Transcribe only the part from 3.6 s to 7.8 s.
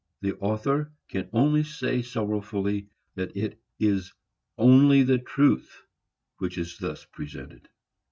is only the truth which is thus presented.